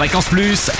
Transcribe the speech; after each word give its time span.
Fréquence 0.00 0.30
Plus. 0.30 0.70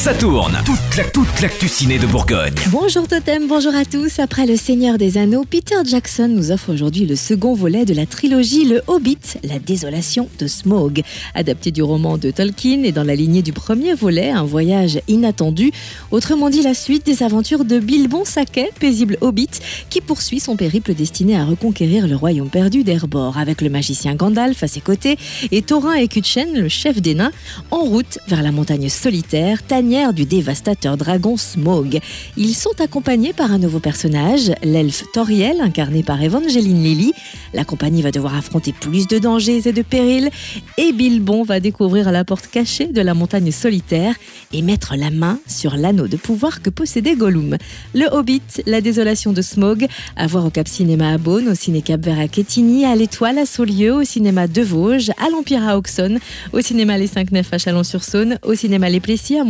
Ça 0.00 0.14
tourne. 0.14 0.56
Toute 0.64 0.96
la 0.96 1.04
toute 1.04 1.40
l'actu 1.42 1.68
ciné 1.68 1.98
de 1.98 2.06
Bourgogne. 2.06 2.54
Bonjour 2.68 3.06
Totem, 3.06 3.46
bonjour 3.46 3.74
à 3.74 3.84
tous. 3.84 4.18
Après 4.18 4.46
Le 4.46 4.56
Seigneur 4.56 4.96
des 4.96 5.18
Anneaux, 5.18 5.44
Peter 5.44 5.74
Jackson 5.84 6.26
nous 6.26 6.50
offre 6.50 6.72
aujourd'hui 6.72 7.04
le 7.04 7.16
second 7.16 7.52
volet 7.52 7.84
de 7.84 7.92
la 7.92 8.06
trilogie 8.06 8.64
Le 8.64 8.80
Hobbit, 8.86 9.18
La 9.44 9.58
désolation 9.58 10.30
de 10.38 10.46
Smaug. 10.46 11.02
Adapté 11.34 11.70
du 11.70 11.82
roman 11.82 12.16
de 12.16 12.30
Tolkien 12.30 12.82
et 12.82 12.92
dans 12.92 13.04
la 13.04 13.14
lignée 13.14 13.42
du 13.42 13.52
premier 13.52 13.92
volet, 13.92 14.30
un 14.30 14.42
voyage 14.42 15.02
inattendu. 15.06 15.70
Autrement 16.10 16.48
dit, 16.48 16.62
la 16.62 16.72
suite 16.72 17.04
des 17.04 17.22
aventures 17.22 17.66
de 17.66 17.78
Bilbon 17.78 18.24
Saquet, 18.24 18.70
paisible 18.80 19.18
Hobbit, 19.20 19.50
qui 19.90 20.00
poursuit 20.00 20.40
son 20.40 20.56
périple 20.56 20.94
destiné 20.94 21.36
à 21.36 21.44
reconquérir 21.44 22.08
le 22.08 22.16
royaume 22.16 22.48
perdu 22.48 22.84
d'Erbor 22.84 23.36
avec 23.36 23.60
le 23.60 23.68
magicien 23.68 24.14
Gandalf 24.14 24.62
à 24.62 24.66
ses 24.66 24.80
côtés 24.80 25.18
et 25.52 25.60
Thorin 25.60 25.96
et 25.96 26.08
Kutchen, 26.08 26.54
le 26.54 26.70
chef 26.70 27.02
des 27.02 27.14
nains, 27.14 27.32
en 27.70 27.80
route 27.80 28.18
vers 28.28 28.42
la 28.42 28.50
montagne 28.50 28.88
solitaire, 28.88 29.62
du 29.90 30.24
dévastateur 30.24 30.96
dragon 30.96 31.36
Smog. 31.36 31.98
Ils 32.36 32.54
sont 32.54 32.80
accompagnés 32.80 33.32
par 33.32 33.50
un 33.50 33.58
nouveau 33.58 33.80
personnage, 33.80 34.52
l'elfe 34.62 35.02
Toriel, 35.12 35.60
incarné 35.60 36.04
par 36.04 36.22
Evangeline 36.22 36.80
Lilly. 36.80 37.12
La 37.54 37.64
compagnie 37.64 38.00
va 38.00 38.12
devoir 38.12 38.36
affronter 38.36 38.72
plus 38.72 39.08
de 39.08 39.18
dangers 39.18 39.66
et 39.66 39.72
de 39.72 39.82
périls, 39.82 40.30
et 40.78 40.92
Bilbon 40.92 41.42
va 41.42 41.58
découvrir 41.58 42.12
la 42.12 42.24
porte 42.24 42.46
cachée 42.46 42.86
de 42.86 43.00
la 43.00 43.14
montagne 43.14 43.50
solitaire 43.50 44.14
et 44.52 44.62
mettre 44.62 44.94
la 44.96 45.10
main 45.10 45.40
sur 45.48 45.76
l'anneau 45.76 46.06
de 46.06 46.16
pouvoir 46.16 46.62
que 46.62 46.70
possédait 46.70 47.16
Gollum. 47.16 47.56
Le 47.92 48.06
Hobbit, 48.14 48.62
la 48.66 48.80
désolation 48.80 49.32
de 49.32 49.42
Smog, 49.42 49.88
à 50.14 50.28
voir 50.28 50.46
au 50.46 50.50
Cap 50.50 50.68
Cinéma 50.68 51.10
à 51.10 51.18
Beaune, 51.18 51.48
au 51.48 51.56
Ciné 51.56 51.82
Cap 51.82 52.00
Vert 52.04 52.20
à 52.20 52.28
Quetigny, 52.28 52.84
à 52.84 52.94
l'Étoile 52.94 53.38
à 53.38 53.44
Saulieu, 53.44 53.94
au 53.94 54.04
Cinéma 54.04 54.46
de 54.46 54.62
Vosges, 54.62 55.10
à 55.18 55.30
l'Empire 55.30 55.66
à 55.66 55.76
Auxonne, 55.76 56.20
au 56.52 56.60
Cinéma 56.60 56.96
Les 56.96 57.08
Cinq 57.08 57.32
Nefs 57.32 57.52
à 57.52 57.58
Chalon-sur-Saône, 57.58 58.38
au 58.44 58.54
Cinéma 58.54 58.88
Les 58.88 59.00
Plessis 59.00 59.36
à 59.36 59.42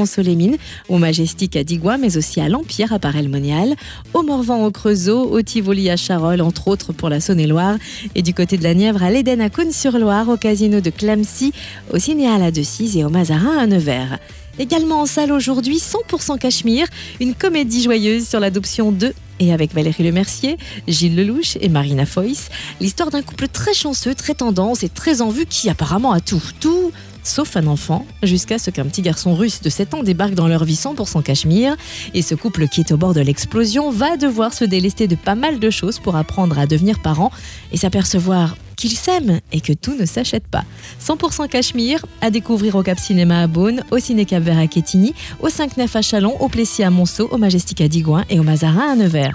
au 0.89 0.99
Majestic 0.99 1.57
à 1.57 1.65
Digois, 1.65 1.99
mais 1.99 2.17
aussi 2.17 2.41
à 2.41 2.49
l'Empire 2.49 2.93
à 2.93 2.99
Paray-le-Monial, 2.99 3.75
au 4.15 4.23
Morvan 4.23 4.65
au 4.65 4.71
Creusot, 4.71 5.31
au 5.31 5.43
Tivoli 5.43 5.91
à 5.91 5.97
Charolles, 5.97 6.43
entre 6.43 6.69
autres 6.69 6.93
pour 6.93 7.09
la 7.09 7.21
Saône-et-Loire, 7.21 7.77
et 8.15 8.23
du 8.23 8.35
côté 8.35 8.57
de 8.57 8.63
la 8.63 8.75
Nièvre 8.75 9.03
à 9.03 9.11
l'Éden 9.11 9.41
à 9.41 9.51
Cône-sur-Loire, 9.51 10.29
au 10.29 10.37
Casino 10.37 10.81
de 10.81 10.91
Clamcy, 10.91 11.53
au 11.93 11.99
Cinéal 11.99 12.43
à 12.43 12.51
Decize 12.51 12.97
et 12.97 13.05
au 13.05 13.11
Mazarin 13.11 13.59
à 13.59 13.67
Nevers. 13.67 14.19
Également 14.59 15.01
en 15.01 15.07
salle 15.07 15.33
aujourd'hui, 15.33 15.79
100% 15.79 16.39
Cachemire, 16.39 16.87
une 17.21 17.35
comédie 17.35 17.83
joyeuse 17.83 18.29
sur 18.29 18.41
l'adoption 18.41 18.93
de 18.93 19.15
et 19.41 19.55
avec 19.55 19.73
Valérie 19.73 20.05
Lemercier, 20.05 20.59
Gilles 20.87 21.17
Lelouch 21.17 21.57
et 21.61 21.71
Marina 21.71 22.05
Foïs, 22.05 22.51
l'histoire 22.81 23.11
d'un 23.11 23.23
couple 23.23 23.49
très 23.49 23.73
chanceux, 23.73 24.15
très 24.15 24.35
tendance 24.35 24.85
et 24.85 24.91
très 24.91 25.23
en 25.23 25.31
vue 25.31 25.47
qui 25.47 25.71
apparemment 25.71 26.13
a 26.13 26.21
tout, 26.21 26.43
tout 26.61 26.93
sauf 27.23 27.57
un 27.57 27.67
enfant, 27.67 28.07
jusqu'à 28.23 28.59
ce 28.59 28.71
qu'un 28.71 28.85
petit 28.87 29.03
garçon 29.03 29.35
russe 29.35 29.61
de 29.61 29.71
7 29.71 29.95
ans 29.95 30.03
débarque 30.03 30.35
dans 30.35 30.49
leur 30.49 30.65
vie 30.65 30.75
100% 30.75 31.23
Cachemire. 31.23 31.77
Et 32.15 32.23
ce 32.23 32.35
couple 32.35 32.69
qui 32.69 32.81
est 32.81 32.93
au 32.93 32.97
bord 32.97 33.15
de 33.15 33.21
l'explosion 33.21 33.91
va 33.91 34.17
devoir 34.17 34.55
se 34.55 34.65
délester 34.65 35.09
de 35.09 35.17
pas 35.17 35.35
mal 35.35 35.59
de 35.59 35.71
choses 35.71 35.99
pour 35.99 36.17
apprendre 36.17 36.59
à 36.59 36.67
devenir 36.67 37.01
parent 37.01 37.31
et 37.73 37.77
s'apercevoir 37.77 38.57
qu'ils 38.81 38.97
s'aiment 38.97 39.41
et 39.53 39.61
que 39.61 39.73
tout 39.75 39.95
ne 39.95 40.07
s'achète 40.07 40.47
pas. 40.47 40.65
100% 41.07 41.49
Cachemire 41.49 42.05
à 42.23 42.31
découvrir 42.31 42.77
au 42.77 42.83
Cap 42.83 42.99
Cinéma 42.99 43.43
à 43.43 43.47
Beaune, 43.47 43.85
au 43.91 43.99
Ciné 43.99 44.25
Cap 44.25 44.43
Vert 44.43 44.59
à 44.59 44.67
Quetigny, 44.67 45.15
au 45.41 45.51
5 45.51 45.77
9 45.77 45.97
à 45.97 46.03
Chalon, 46.03 46.37
au 46.41 46.49
Plessis 46.49 46.83
à 46.83 46.91
Monceau, 46.91 47.29
au 47.31 47.37
Majestic 47.37 47.81
à 47.83 47.89
Digoin 47.89 48.25
et 48.31 48.41
au 48.41 48.43
Mazarin 48.43 48.93
à 48.93 48.97
Nevers. 48.97 49.35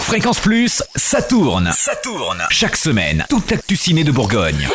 Fréquence 0.00 0.40
Plus, 0.40 0.82
ça 0.96 1.20
tourne. 1.20 1.70
Ça 1.76 1.94
tourne. 2.02 2.42
Chaque 2.50 2.76
semaine, 2.76 3.26
toute 3.28 3.50
l'actu 3.50 3.76
ciné 3.76 4.04
de 4.04 4.10
Bourgogne. 4.10 4.68